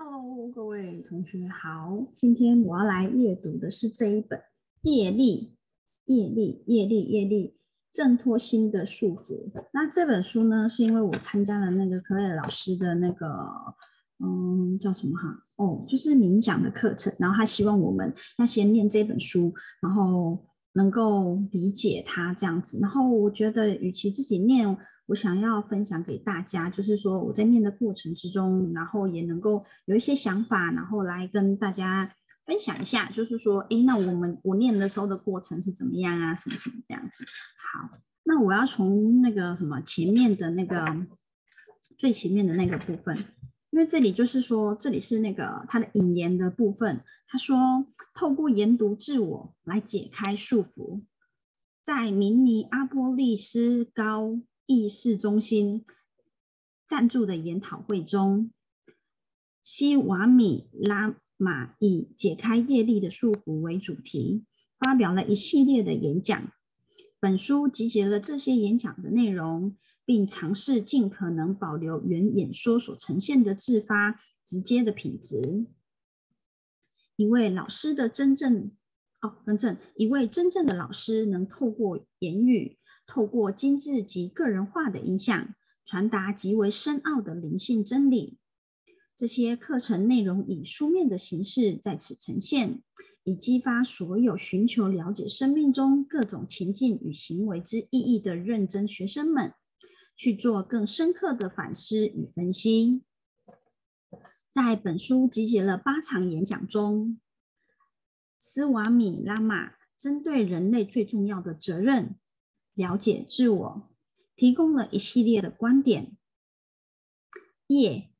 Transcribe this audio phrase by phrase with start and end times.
[0.00, 4.38] Hello，各位同学好，今天我要来阅读的是这一本
[4.82, 5.58] 《业力、
[6.04, 7.56] 业力、业力、业力
[7.92, 9.50] 挣脱心的束缚》。
[9.72, 13.74] 那这本书呢，是因为我参加了那个可蕾老师的那个，
[14.20, 15.42] 嗯，叫什么哈？
[15.56, 17.12] 哦，就是冥想的课程。
[17.18, 20.46] 然后他希望我们要先念这本书，然后
[20.78, 22.78] 能够理解他这样子。
[22.80, 24.78] 然后我觉得，与其自己念。
[25.10, 32.12] 我想要分享给大家，就是说我在念的过程之中，然后也能够有一些想法，然后来跟大家
[32.44, 36.34] 分享一下，就是说，哎，那我们我念的时候的过程是怎么样啊？
[36.34, 37.24] 什么什么这样子。
[37.24, 37.88] 好，
[38.22, 40.84] 那我要从那个什么前面的那个
[41.96, 43.16] 最前面的那个部分，
[43.78, 47.04] 因为这里就是说，这里是那个他的引言的部分。
[47.28, 51.02] 他说，透过研读自我来解开束缚，
[51.84, 54.40] 在明尼阿波利斯高。
[54.66, 55.86] 意识中心
[56.86, 58.50] 赞助的研讨会中，
[59.62, 64.44] 西瓦米拉玛以解开业力的束缚为主题，
[64.80, 66.50] 发表了一系列的演讲。
[67.20, 69.76] 本书集结了这些演讲的内容，
[70.08, 75.66] 并尝试尽可能保留原演说所呈现的自发、直接的品质。
[77.14, 78.72] 一位老师的真正
[79.20, 82.78] 哦，真正一位真正的老师能透过言语。
[83.06, 88.38] 透过精致及个人化的影响，传达极为深奥的灵性真理。
[89.14, 92.82] 这些课程内容以书面的形式在此呈现，
[93.24, 99.52] 以激发所有寻求了解生命中各种情境与行为之意义的认真学生们，
[100.18, 103.02] 去做更深刻的反思与分析。
[104.50, 107.20] 在本书集结了八场演讲中，
[108.36, 112.16] 斯瓦米拉玛针对人类最重要的责任。
[112.74, 113.88] 了解自我，
[114.34, 116.16] 提供了一系列的观点。
[117.68, 118.10] 业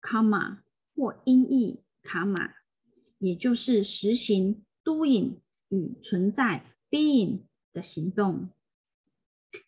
[0.00, 0.62] 卡玛
[0.96, 2.54] 或音译卡玛，
[3.18, 8.50] 也就是实行 doing 与存在 being 的行动，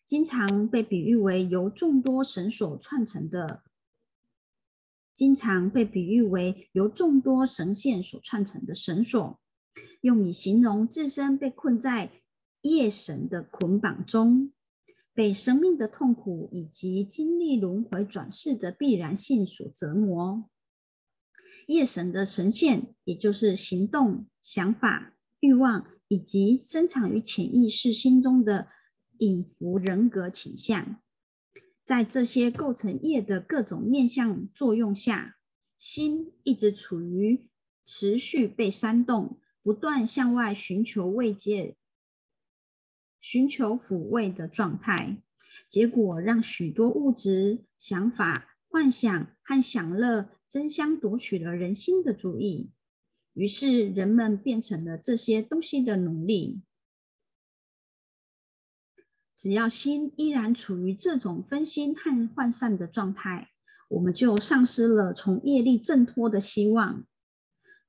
[0.05, 3.63] 经常被比喻为由众多绳索串成的，
[5.13, 9.39] 经常被比喻为由众多绳线所串成的绳索，
[10.01, 12.11] 用以形容自身被困在。
[12.61, 14.51] 夜神的捆绑中，
[15.13, 20.49] 被生命的痛苦以及经历轮回转世的必然性所折磨。
[21.65, 28.67] 夜神的神线，也就是行动、想法、欲望以及深藏于潜意识心中的
[29.19, 31.01] 隐伏人格倾向，
[31.83, 35.37] 在这些构成业的各种面相作用下，
[35.77, 37.47] 心一直处于
[37.83, 41.75] 持续被煽动、不断向外寻求慰藉。
[43.19, 45.21] 寻求抚慰的状态，
[45.69, 52.71] 结果让许多物质、想法、幻想和享乐争相夺取了人心的注意。
[53.33, 56.61] 于是，人们变成了这些东西的奴隶。
[59.37, 63.49] 只要心依然处于这种分心和涣散的状态，
[63.87, 67.05] 我们就丧失了从业力挣脱的希望。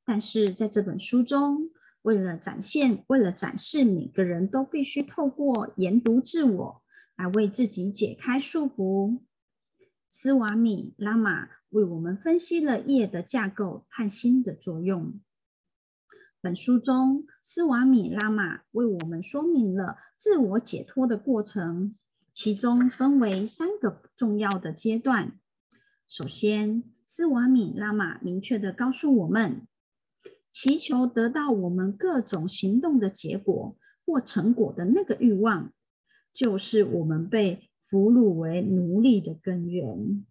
[0.05, 1.71] 但是，在这本书中，
[2.03, 6.83] 为了展现，为了展示，每个人都必须透过研读自我
[7.17, 9.21] 来为自己解开束缚。
[10.11, 15.19] 斯瓦米拉玛为我们分析了业的架构和心的作用。
[16.49, 21.95] 本书中，斯瓦米拉玛为我们说明了自我解脱的过程，
[22.33, 25.39] 其中分为三个重要的阶段。
[26.09, 29.67] 首先，斯瓦米拉玛明确的告诉我们。
[30.49, 33.77] 祈求得到我们各种行动的结果
[34.07, 35.75] 或成果的那个欲望，
[36.33, 40.25] 就是我们被俘虏为奴隶的根源。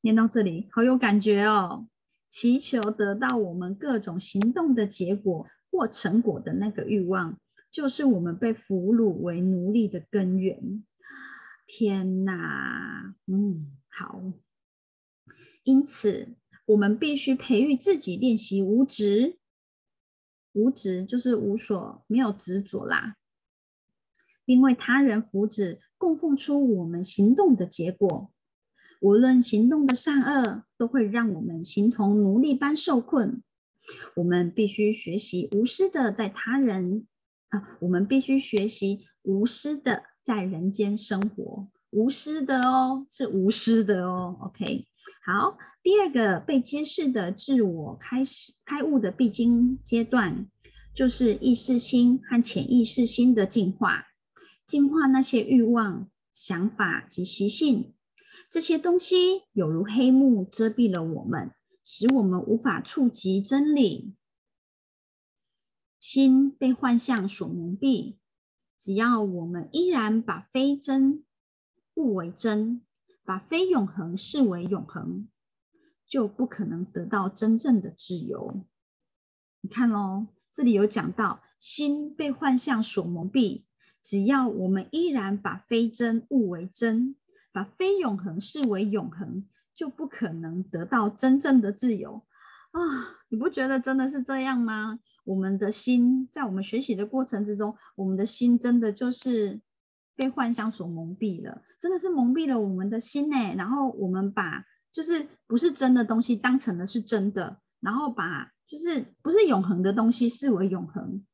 [0.00, 1.88] 念到这里，好有感觉哦！
[2.32, 7.38] 祈求得到我们各种行动的结果或成果的那个欲望，
[7.70, 10.82] 就是我们被俘虏为奴隶的根源。
[11.66, 14.22] 天哪，嗯，好。
[15.62, 16.34] 因此。
[16.64, 19.36] 我们必须培育自己练习无执，
[20.52, 23.16] 无执就是无所没有执着啦，
[24.44, 28.32] 并为他人福祉供奉出我们行动的结果。
[29.02, 33.42] 无论行动的善恶，都会让我们形同奴隶般受困。
[34.14, 37.08] 我们必须学习无私的在他人
[37.48, 41.66] 啊，我们必须学习无私的在人间生活。
[41.90, 44.36] 无私的哦，是无私的哦。
[44.40, 44.86] OK。
[45.26, 50.46] 好，第二个被揭示的自我开始开悟的必经阶段，
[50.94, 54.04] 就是意识心和潜意识心的进化，
[54.64, 57.92] 净化那些欲望、想法及习性，
[58.52, 61.52] 这些东西有如黑幕遮蔽了我们，
[61.84, 64.14] 使我们无法触及真理。
[65.98, 68.16] 心被幻象所蒙蔽，
[68.78, 71.24] 只要我们依然把非真
[71.94, 72.82] 误为真，
[73.24, 75.28] 把非永恒视为永恒，
[76.06, 78.66] 就不可能得到真正的自由。
[79.62, 83.62] 你看哦，这里有讲到心被幻象所蒙蔽，
[84.02, 87.16] 只要我们依然把非真误为真，
[87.52, 92.22] 把非永恒视为永恒，就不可能得到真正的自由
[92.70, 92.80] 啊！
[93.28, 94.98] 你不觉得真的是这样吗？
[95.24, 99.60] 我们的心在我们学习的过程之中，我们的心真的就是
[100.16, 103.54] 被幻想所蒙蔽了，真的是蒙蔽了我们的心呢。
[103.56, 111.24] 然后我们把就是不是真的东西当成了是真的，然后把就是不是永恒的东西视为永恒。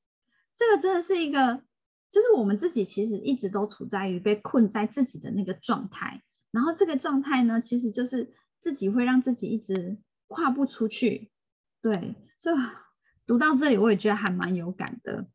[0.55, 1.62] 这个真的是一个，
[2.11, 11.31] 就是我们自己其实一直都处在于被困在自己的那个状态，然后这个状态呢，其实就是自己会让自己一直跨不出去。
[11.83, 12.57] 对，所以。
[13.29, 15.29] 读到这里，我也觉得还蛮有感的。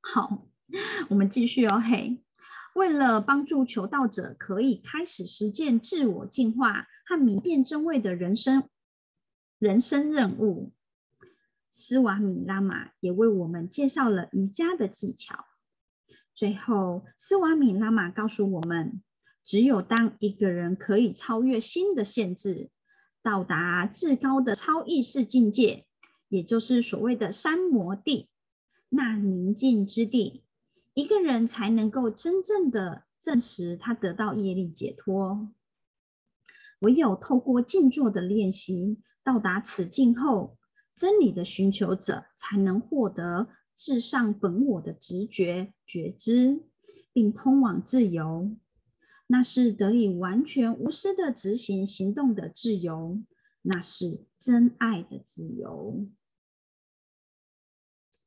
[0.00, 0.48] 好，
[1.08, 1.78] 我们继续哦。
[1.78, 2.20] 嘿，
[2.74, 8.68] 为了帮助求道者可以开始实践自我进化和明辨真伪的人生
[9.60, 10.72] 人生任务，
[11.68, 15.44] 斯瓦米拉玛也为我们介绍了瑜伽的技巧。
[16.40, 19.02] 最后，斯瓦米拉玛告诉我们，
[19.44, 22.70] 只有当一个人可以超越新的限制，
[23.20, 25.84] 到达至高的超意识境界。
[26.30, 28.30] 也就是所谓的三摩地，
[28.88, 30.42] 那宁静之地，
[30.94, 35.50] 一个人才能够真正的证实他得到业力解脱。
[36.78, 40.56] 唯有透过静坐的练习，到达此境后，
[40.94, 43.48] 真理的寻求者才能获得
[43.80, 46.60] 至上本我的直觉觉知，
[47.14, 48.54] 并通往自由。
[49.26, 53.22] 那是得以完全无私的执行行动的自由，
[53.62, 56.06] 那是真爱的自由。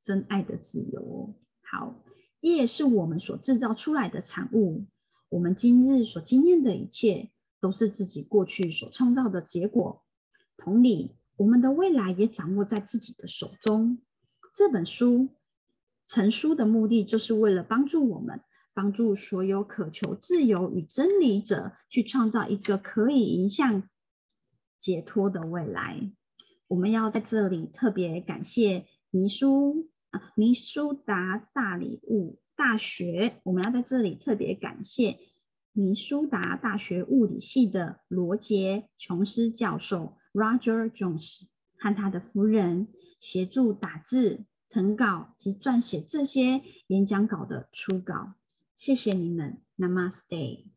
[0.02, 1.36] 真爱的自由。
[1.62, 2.04] 好，
[2.40, 4.88] 业是我们所制造出来的产物。
[5.30, 7.30] 我们今日所经验的一切，
[7.60, 10.04] 都是自己过去所创造的结果。
[10.58, 14.00] 同理，我们的未来也掌握在自己的手中。
[14.56, 15.30] 这本书
[16.14, 18.42] 成书的目的，就是为了帮助我们，
[18.76, 23.90] 帮助所有渴求自由与真理者，去创造一个可以迎向
[24.80, 26.12] 解脱的未来。
[26.68, 30.32] 我们要在这里特别感谢尼苏啊。
[30.36, 35.18] 尼苏达大礼物大学，我们要在这里特别感谢
[35.72, 41.46] 尼苏达大学物理系的罗杰琼斯教授 Roger Jones
[41.80, 42.90] 和他的夫人
[43.20, 48.34] 协助打字、成稿及撰写这些演讲稿的初稿。
[48.76, 50.73] 谢谢你们，Namaste。